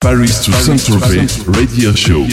Paris 0.00 0.40
to 0.42 0.52
Saint-Tropez 0.52 1.26
Radio 1.46 1.94
Show. 1.94 2.24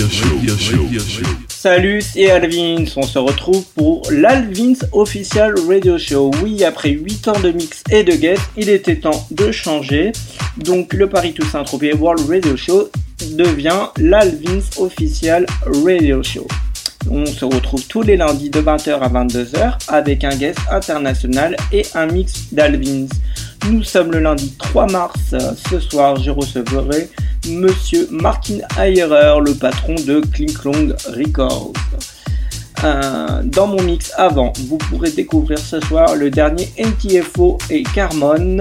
Salut, 1.49 2.01
c'est 2.01 2.31
Alvins. 2.31 2.85
On 2.95 3.03
se 3.03 3.19
retrouve 3.19 3.65
pour 3.75 4.03
l'Alvins 4.09 4.79
Official 4.93 5.53
Radio 5.67 5.97
Show. 5.97 6.31
Oui, 6.41 6.63
après 6.63 6.91
8 6.91 7.27
ans 7.27 7.39
de 7.41 7.51
mix 7.51 7.83
et 7.91 8.05
de 8.05 8.13
guest, 8.13 8.41
il 8.55 8.69
était 8.69 8.95
temps 8.95 9.27
de 9.31 9.51
changer. 9.51 10.13
Donc, 10.55 10.93
le 10.93 11.09
Paris 11.09 11.33
to 11.33 11.43
Saint-Tropez 11.43 11.93
World 11.95 12.25
Radio 12.29 12.55
Show 12.55 12.89
devient 13.33 13.87
l'Alvins 13.97 14.63
Official 14.77 15.45
Radio 15.83 16.23
Show. 16.23 16.47
On 17.09 17.25
se 17.25 17.45
retrouve 17.45 17.85
tous 17.87 18.01
les 18.01 18.17
lundis 18.17 18.49
de 18.49 18.61
20h 18.61 18.99
à 18.99 19.09
22h 19.09 19.77
avec 19.87 20.23
un 20.23 20.35
guest 20.35 20.59
international 20.71 21.55
et 21.71 21.85
un 21.95 22.07
mix 22.07 22.53
d'Alvins. 22.53 23.07
Nous 23.69 23.83
sommes 23.83 24.11
le 24.11 24.19
lundi 24.19 24.55
3 24.57 24.87
mars. 24.91 25.35
Ce 25.69 25.79
soir, 25.79 26.15
je 26.17 26.31
recevrai 26.31 27.09
Monsieur 27.49 28.07
Martin 28.11 28.59
Heyerer, 28.77 29.39
le 29.45 29.53
patron 29.53 29.95
de 29.95 30.21
Klinklong 30.21 30.93
Records. 31.07 31.73
Euh, 32.83 33.41
dans 33.43 33.67
mon 33.67 33.81
mix 33.81 34.11
avant, 34.17 34.53
vous 34.67 34.77
pourrez 34.77 35.11
découvrir 35.11 35.57
ce 35.57 35.79
soir 35.79 36.15
le 36.15 36.29
dernier 36.29 36.71
NTFO 36.77 37.57
et 37.69 37.83
Carmon 37.83 38.59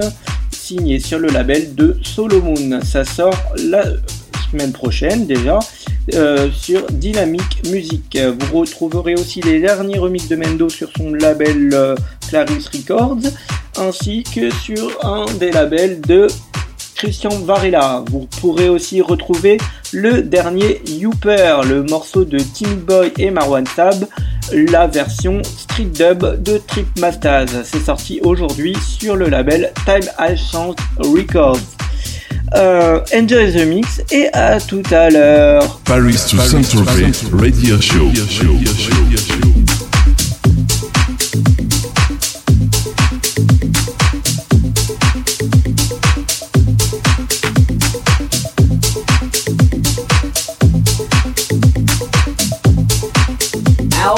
signé 0.51 0.99
sur 0.99 1.19
le 1.19 1.29
label 1.29 1.75
de 1.75 1.97
Solomon. 2.03 2.79
Ça 2.83 3.05
sort 3.05 3.37
la 3.57 3.83
semaine 4.51 4.71
prochaine 4.71 5.25
déjà 5.25 5.59
euh, 6.13 6.49
sur 6.51 6.85
Dynamic 6.91 7.67
Music. 7.69 8.17
Vous 8.17 8.59
retrouverez 8.59 9.15
aussi 9.15 9.41
les 9.41 9.59
derniers 9.59 9.99
remixes 9.99 10.27
de 10.27 10.35
Mendo 10.35 10.69
sur 10.69 10.89
son 10.95 11.11
label 11.13 11.69
euh, 11.73 11.95
Clarice 12.29 12.69
Records 12.69 13.31
ainsi 13.77 14.23
que 14.23 14.49
sur 14.49 15.05
un 15.05 15.25
des 15.39 15.51
labels 15.51 16.01
de 16.01 16.27
Christian 16.95 17.29
Varela. 17.29 18.03
Vous 18.09 18.27
pourrez 18.41 18.69
aussi 18.69 19.01
retrouver 19.01 19.57
le 19.93 20.23
dernier 20.23 20.81
Youper, 20.87 21.61
le 21.67 21.83
morceau 21.83 22.25
de 22.25 22.39
Timid 22.39 22.79
Boy 22.79 23.13
et 23.19 23.29
Marwan 23.29 23.65
Tab, 23.75 24.07
la 24.51 24.87
version 24.87 25.43
street 25.43 25.91
dub 25.93 26.41
de 26.41 26.57
Trip 26.57 26.87
Mastaz. 26.99 27.63
C'est 27.63 27.83
sorti 27.83 28.19
aujourd'hui 28.23 28.75
sur 28.81 29.15
le 29.15 29.29
label 29.29 29.71
Time 29.85 30.09
Has 30.17 30.55
Records. 30.97 31.59
Euh, 32.55 32.99
enjoy 33.13 33.51
the 33.51 33.65
mix 33.67 34.01
et 34.11 34.27
à 34.33 34.59
tout 34.59 34.83
à 34.91 35.09
l'heure. 35.09 35.79
Paris 35.85 36.17
to 36.29 36.37
Saint-Tropez 36.37 37.11
Radio 37.33 37.79
Show. 37.81 38.11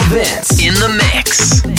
Vince 0.09 0.59
in 0.59 0.73
the 0.73 0.89
mix. 0.97 1.78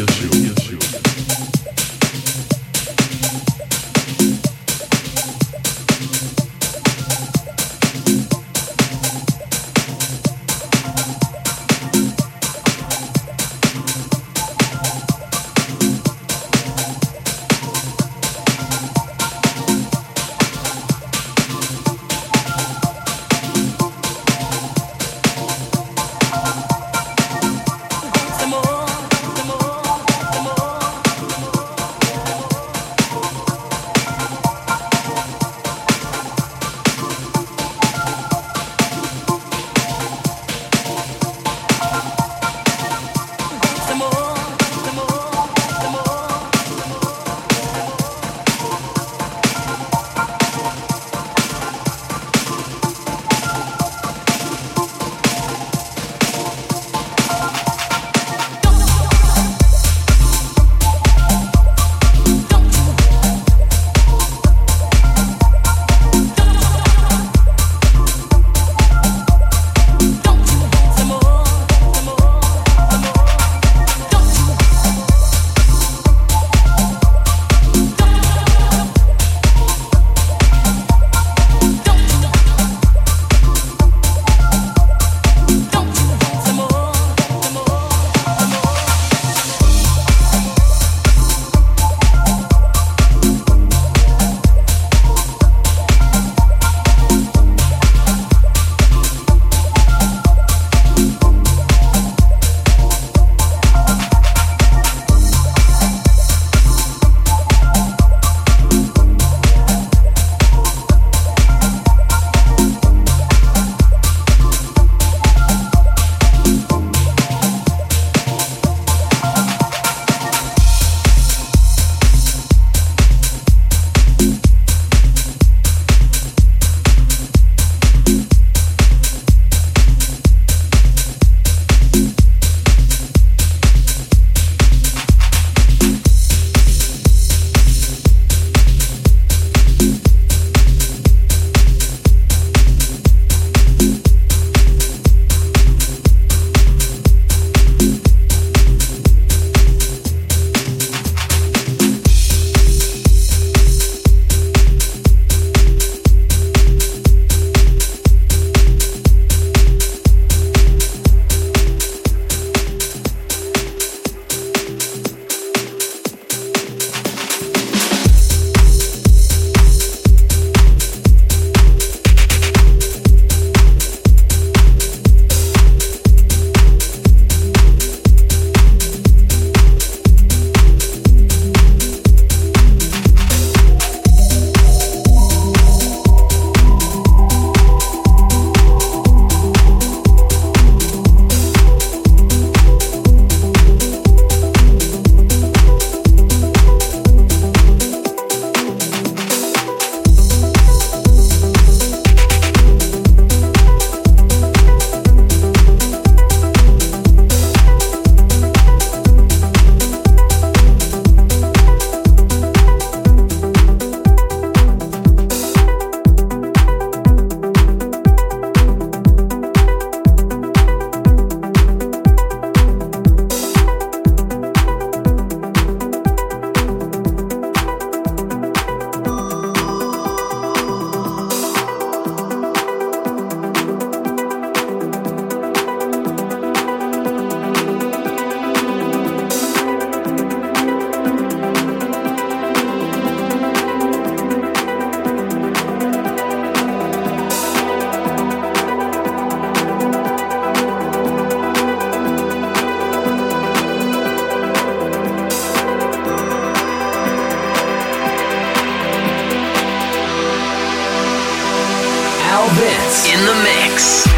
Mix. 263.81 264.10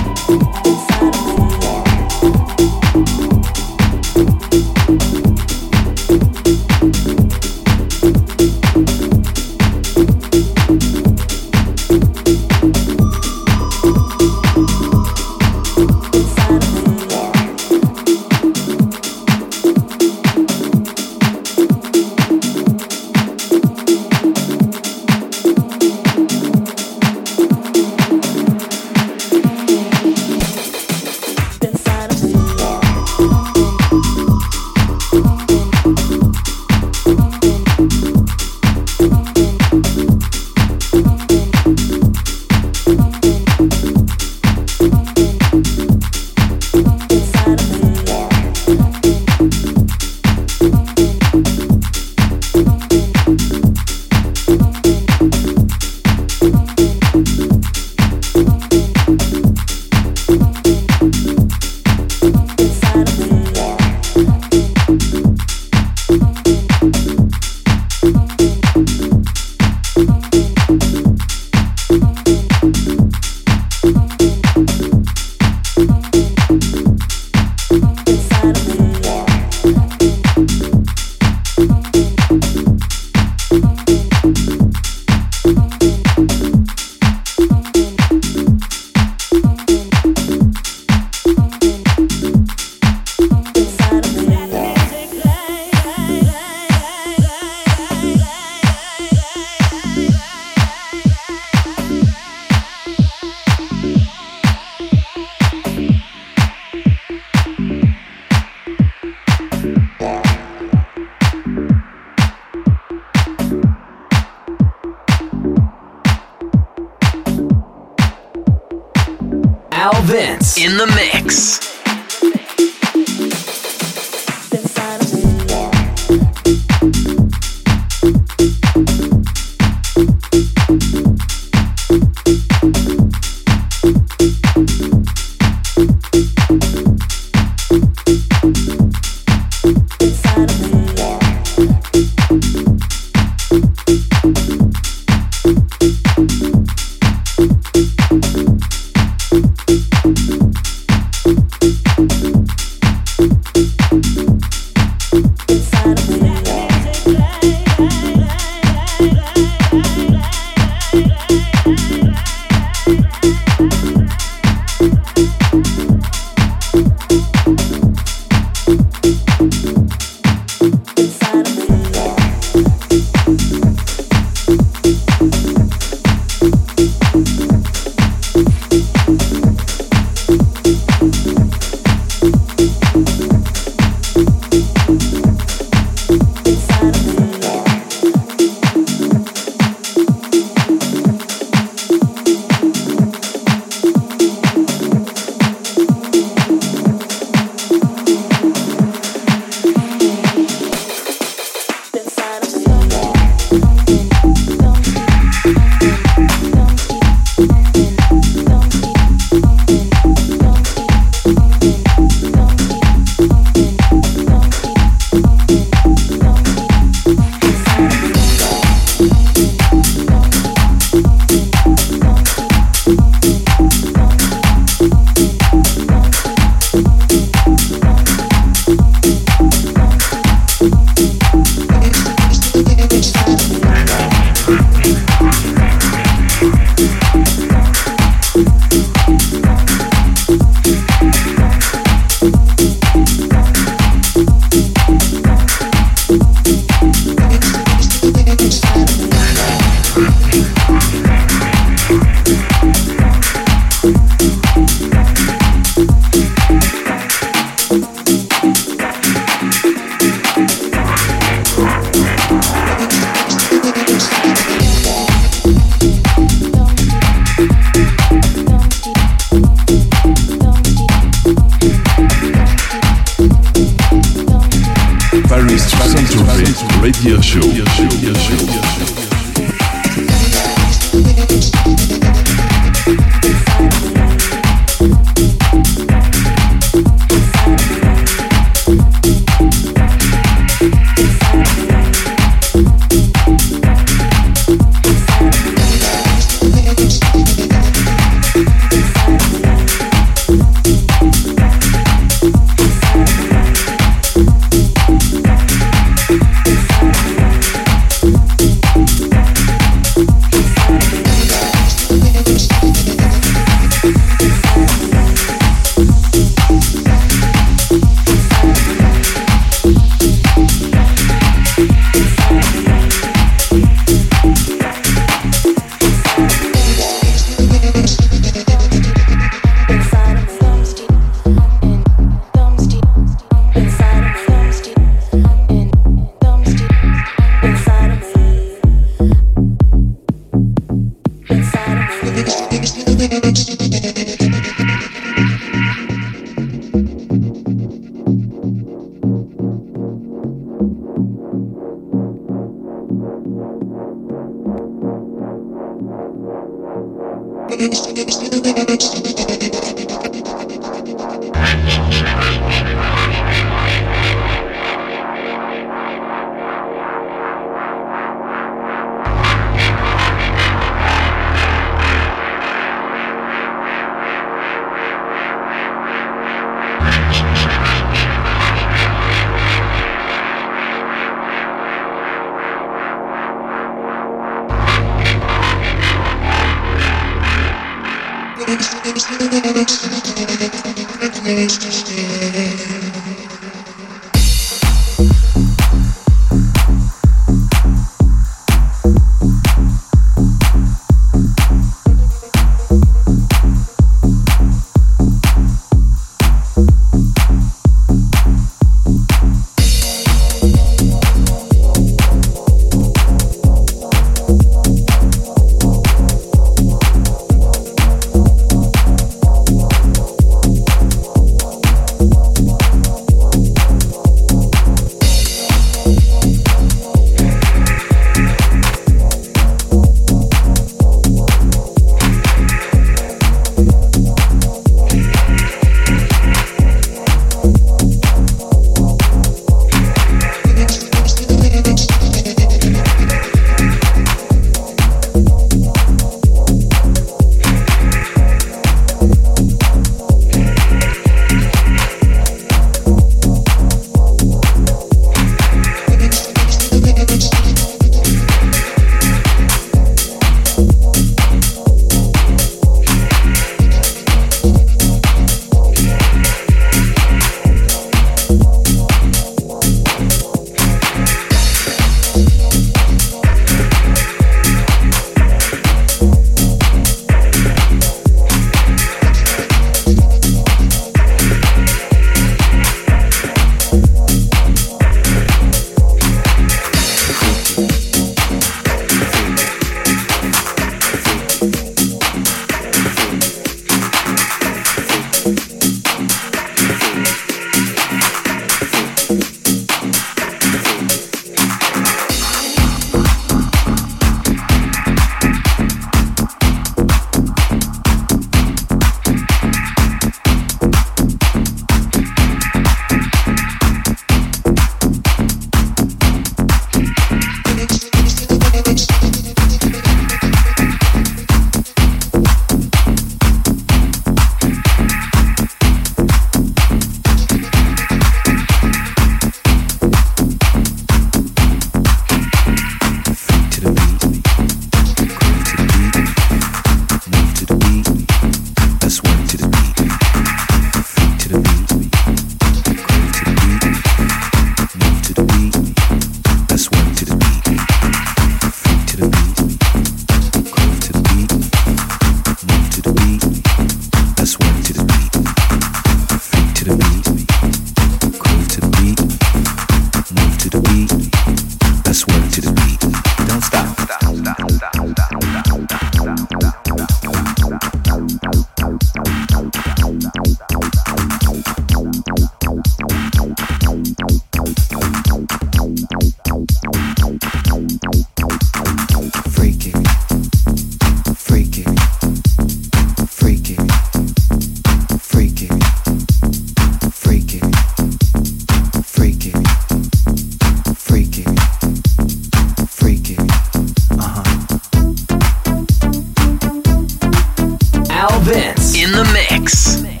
dance 598.55 598.75
in 598.75 598.91
the 598.91 599.03
mix. 599.13 600.00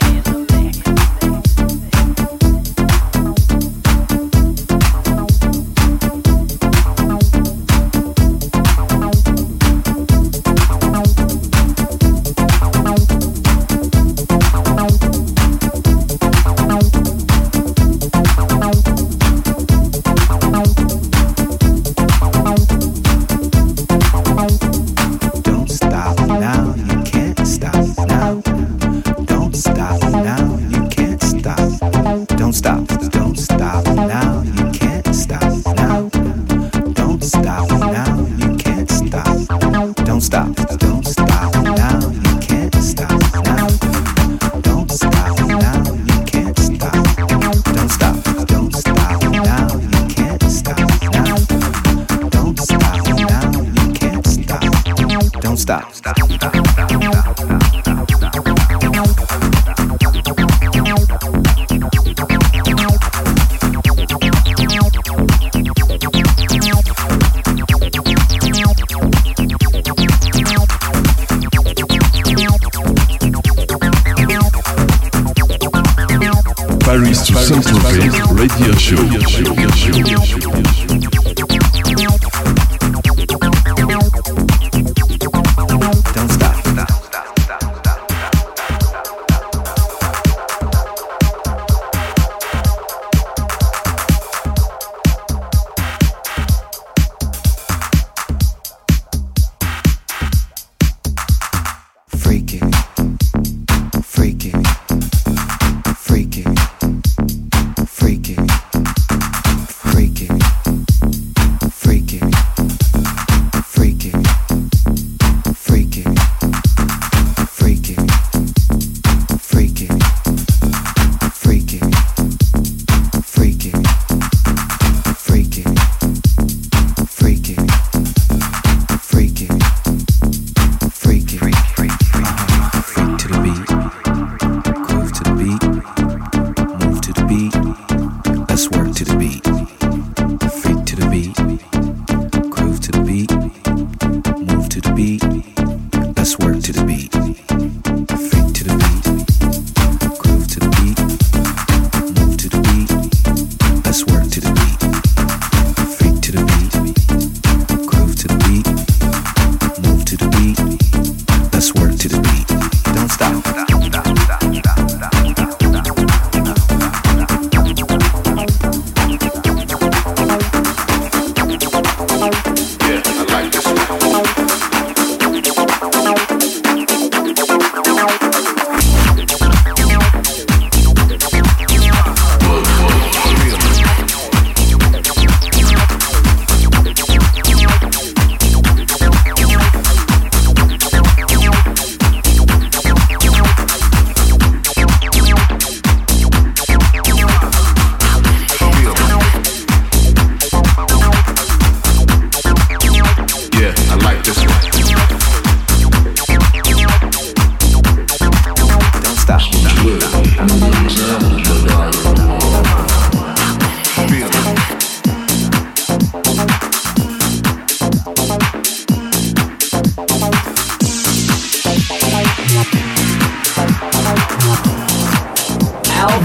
Al 226.01 226.17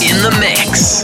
in 0.00 0.16
the 0.22 0.34
mix. 0.40 1.02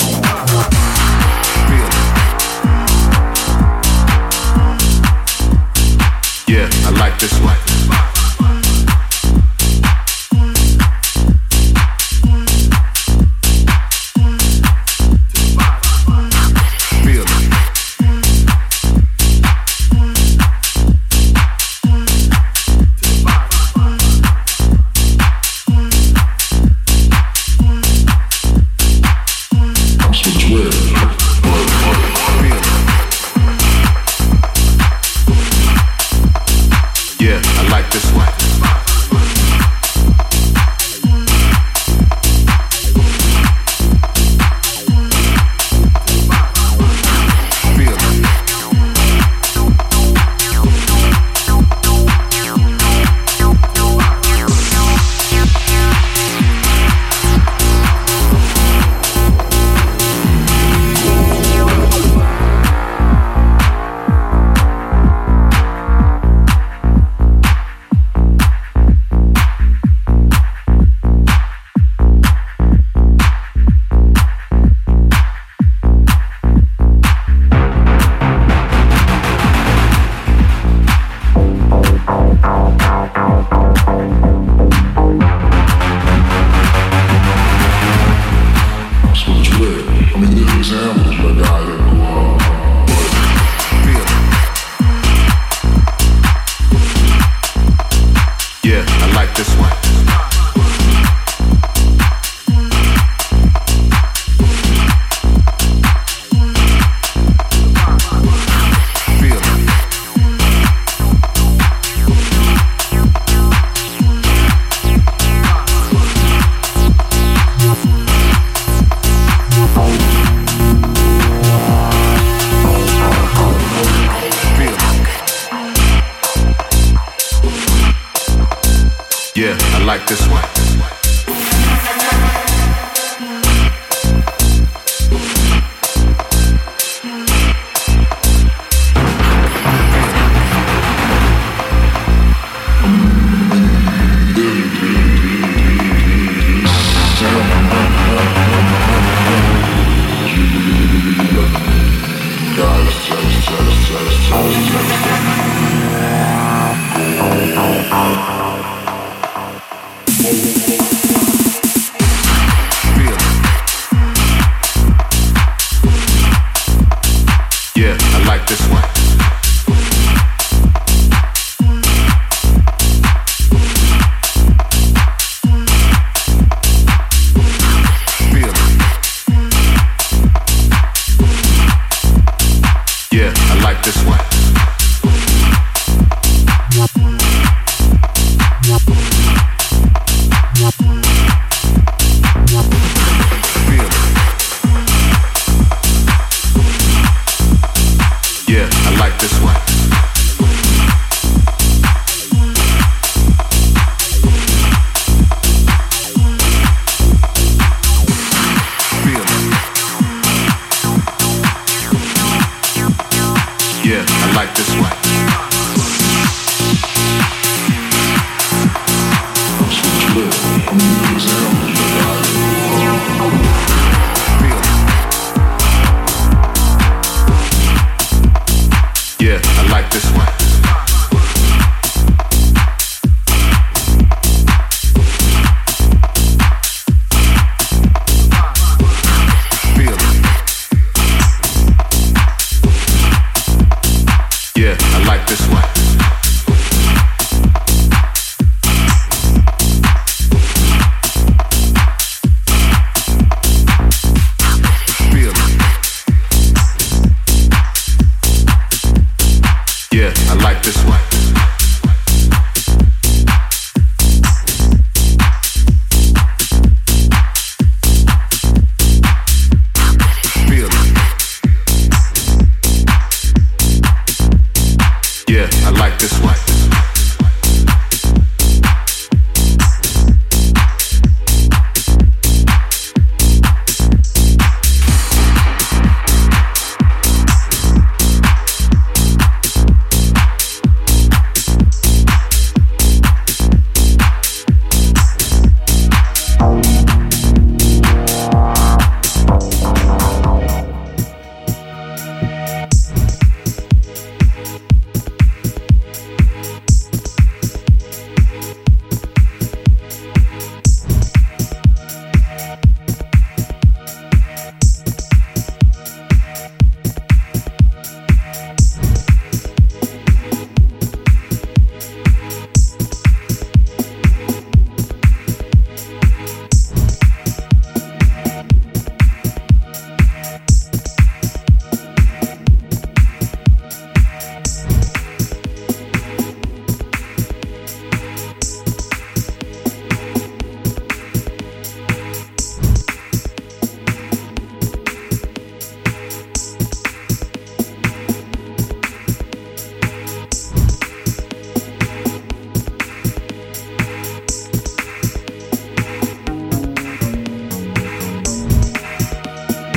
Yeah, 6.49 6.71
I 6.87 6.91
like 6.99 7.19
this 7.19 7.39
one. 7.41 7.64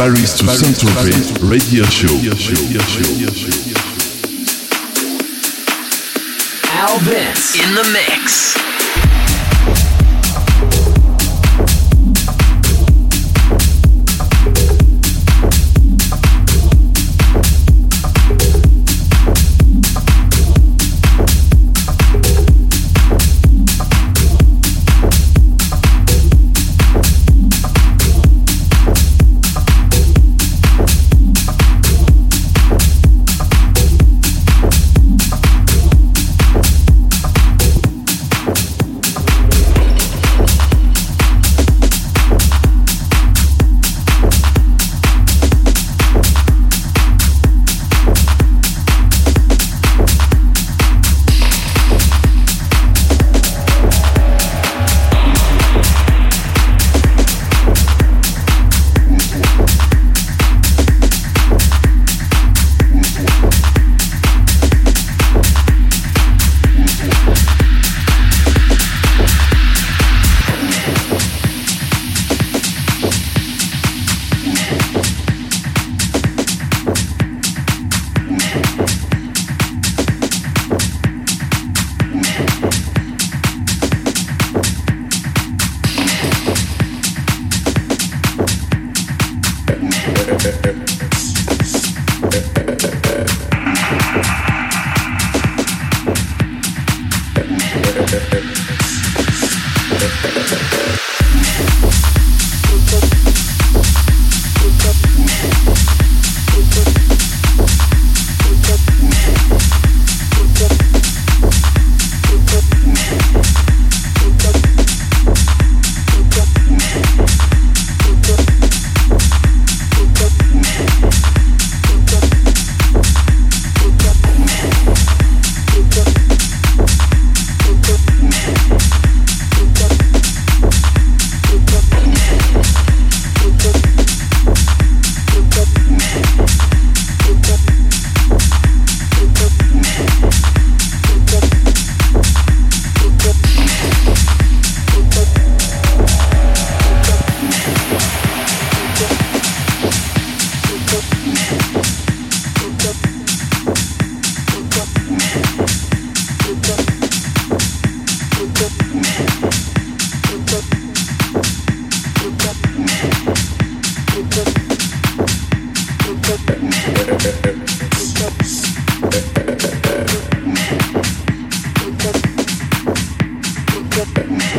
Paris 0.00 0.32
to 0.32 0.48
Saint-Tropez 0.48 1.30
Radio 1.42 1.84
Show. 1.84 2.08
Al 6.72 6.96
in 7.54 7.74
the 7.74 7.84
mix. 7.92 8.69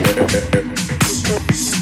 Thank 0.04 1.76
you. 1.76 1.81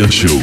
Saint-Tropez 0.00 0.08
Radio 0.08 0.10
Show. 0.10 0.39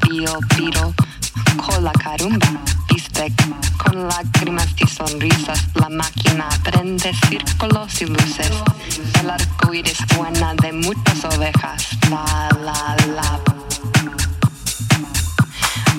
pío, 0.00 0.38
piro, 0.56 0.94
con 1.56 1.84
la 1.84 1.92
carumba, 1.92 2.46
bistec, 2.88 3.32
con 3.76 4.08
lágrimas 4.08 4.68
y 4.76 4.86
sonrisas, 4.86 5.66
la 5.74 5.88
máquina 5.88 6.48
prende 6.64 7.12
círculos 7.28 8.00
y 8.02 8.06
luces, 8.06 8.50
el 9.20 9.30
arco 9.30 9.74
iris 9.74 9.98
buena 10.16 10.54
de 10.54 10.72
muchas 10.72 11.24
ovejas, 11.24 11.88
la, 12.10 12.48
la, 12.62 12.96
la. 13.14 13.40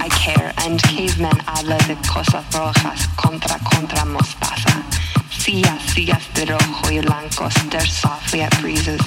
I 0.02 0.10
care 0.10 0.54
and 0.66 0.82
caveman 0.82 1.38
habla 1.46 1.78
de 1.88 1.96
cosas 2.08 2.44
rojas, 2.54 3.08
contra, 3.16 3.58
contra 3.60 4.06
mostaza, 4.06 4.82
sillas, 5.30 5.82
sillas 5.94 6.24
de 6.36 6.46
rojo 6.46 6.92
y 6.92 7.00
blancos, 7.00 7.54
there's 7.70 7.94
softly 7.94 8.42
at 8.42 8.62
breezes, 8.62 9.02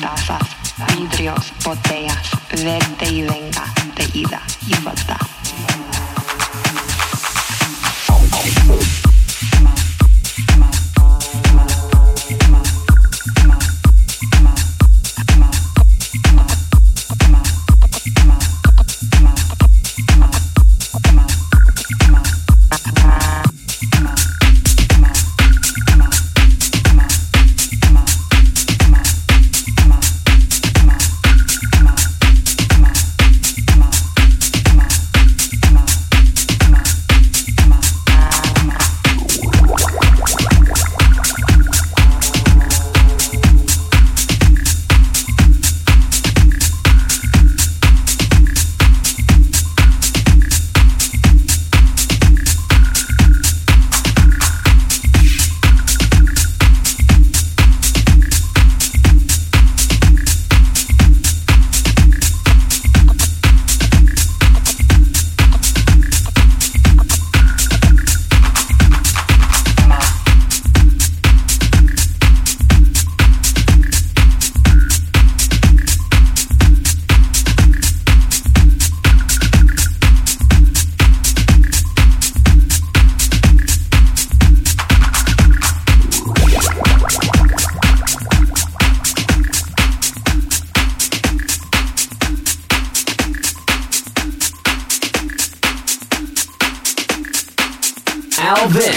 tazas, 0.00 0.63
vidrios, 0.96 1.52
botellas, 1.64 2.30
vete 2.50 3.08
y 3.10 3.22
venga, 3.22 3.64
de 3.96 4.18
ida 4.18 4.40
y 4.66 4.74
vuelta. 4.82 5.18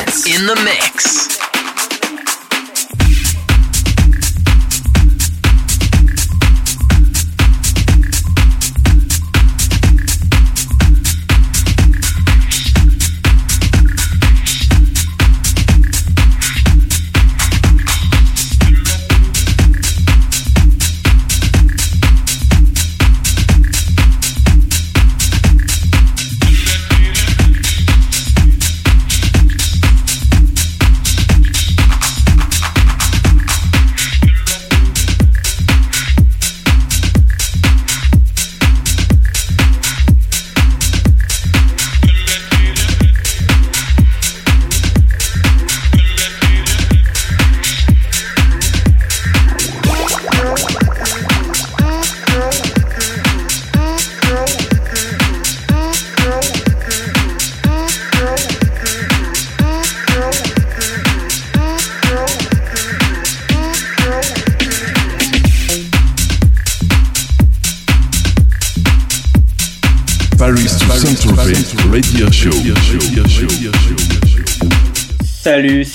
Dance 0.08 0.26
in 0.40 0.46
the 0.46 0.56
mix. 0.64 1.37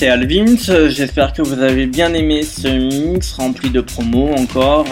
C'est 0.03 0.09
Alvin. 0.09 0.57
J'espère 0.88 1.32
que 1.32 1.42
vous 1.42 1.61
avez 1.61 1.86
bien 1.86 2.12
aimé 2.12 2.42
ce 2.42 2.66
mix 2.66 3.34
rempli 3.34 3.70
de 3.70 3.80
promos 3.80 4.32
encore 4.32 4.84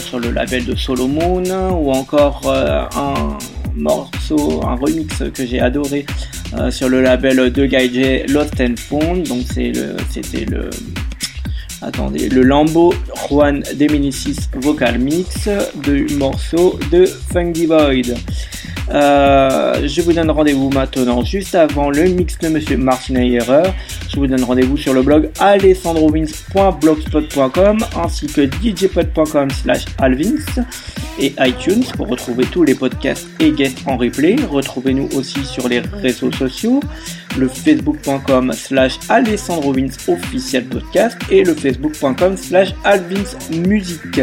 sur 0.00 0.18
le 0.18 0.32
label 0.32 0.64
de 0.64 0.74
Solomon 0.74 1.44
ou 1.70 1.92
encore 1.92 2.40
euh, 2.46 2.82
un 2.96 3.38
morceau, 3.76 4.60
un 4.66 4.74
remix 4.74 5.22
que 5.32 5.46
j'ai 5.46 5.60
adoré 5.60 6.04
euh, 6.58 6.72
sur 6.72 6.88
le 6.88 7.00
label 7.00 7.52
de 7.52 7.64
J 7.64 8.24
Lost 8.26 8.60
and 8.60 8.74
Found. 8.76 9.28
Donc 9.28 9.44
c'était 10.10 10.44
le 10.46 10.70
attendez, 11.80 12.28
le 12.28 12.42
Lambo 12.42 12.92
Juan 13.28 13.60
de 13.60 14.58
Vocal 14.60 14.98
Mix 14.98 15.48
du 15.84 16.08
morceau 16.16 16.76
de 16.90 17.06
Funky 17.06 17.66
Void. 17.66 18.16
Euh, 18.90 19.86
je 19.86 20.02
vous 20.02 20.12
donne 20.12 20.30
rendez-vous 20.30 20.68
maintenant, 20.70 21.24
juste 21.24 21.54
avant 21.54 21.90
le 21.90 22.02
mix 22.04 22.38
de 22.38 22.48
Monsieur 22.48 22.76
Martin 22.76 23.14
Ayerer. 23.16 23.70
Je 24.08 24.16
vous 24.16 24.26
donne 24.26 24.44
rendez-vous 24.44 24.76
sur 24.76 24.92
le 24.94 25.02
blog 25.02 25.30
alessandrovins.blogspot.com 25.40 27.78
ainsi 27.96 28.26
que 28.26 28.46
djpod.com 28.46 29.50
slash 29.50 29.86
alvins 29.98 30.62
et 31.18 31.34
iTunes 31.40 31.82
pour 31.96 32.08
retrouver 32.08 32.44
tous 32.44 32.62
les 32.62 32.74
podcasts 32.74 33.26
et 33.40 33.50
guests 33.50 33.80
en 33.86 33.96
replay. 33.96 34.36
Retrouvez-nous 34.48 35.08
aussi 35.16 35.42
sur 35.44 35.66
les 35.68 35.80
réseaux 35.80 36.30
sociaux, 36.32 36.80
le 37.38 37.48
facebook.com 37.48 38.52
slash 38.52 38.98
alessandrovins 39.08 39.88
officiel 40.08 40.66
podcast 40.66 41.16
et 41.30 41.42
le 41.42 41.54
facebook.com 41.54 42.36
slash 42.36 42.74
alvins 42.84 43.38
musique. 43.50 44.20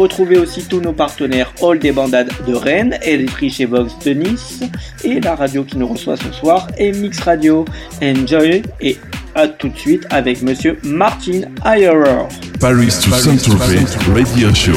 Retrouvez 0.00 0.38
aussi 0.38 0.64
tous 0.64 0.80
nos 0.80 0.94
partenaires 0.94 1.52
All 1.62 1.78
des 1.78 1.92
Bandades 1.92 2.32
de 2.46 2.54
Rennes, 2.54 2.98
Electric 3.02 3.60
et 3.60 3.66
Vox 3.66 3.98
de 4.02 4.12
Nice 4.12 4.60
et 5.04 5.20
la 5.20 5.34
radio 5.34 5.62
qui 5.62 5.76
nous 5.76 5.86
reçoit 5.88 6.16
ce 6.16 6.32
soir 6.32 6.68
est 6.78 6.92
Mix 6.92 7.20
Radio. 7.20 7.66
Enjoy 8.02 8.62
et 8.80 8.96
à 9.34 9.46
tout 9.46 9.68
de 9.68 9.76
suite 9.76 10.06
avec 10.08 10.40
Monsieur 10.40 10.78
Martin 10.84 11.42
Ayerer. 11.66 12.26
Paris 12.58 12.88
to 13.04 13.10
Saint-Tropez 13.10 13.84
Radio 14.14 14.54
Show. 14.54 14.72